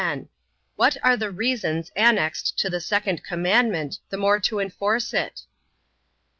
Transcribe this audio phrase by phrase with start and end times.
[0.77, 5.41] What are the reasons annexed to the second commandment, the more to enforce it?